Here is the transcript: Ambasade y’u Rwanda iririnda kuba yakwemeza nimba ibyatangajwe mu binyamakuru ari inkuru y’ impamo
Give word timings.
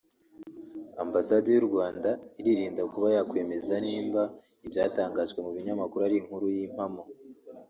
Ambasade 1.03 1.47
y’u 1.53 1.65
Rwanda 1.69 2.09
iririnda 2.39 2.81
kuba 2.91 3.07
yakwemeza 3.15 3.73
nimba 3.85 4.21
ibyatangajwe 4.65 5.39
mu 5.45 5.51
binyamakuru 5.55 6.01
ari 6.07 6.15
inkuru 6.21 6.45
y’ 6.57 6.59
impamo 6.67 7.03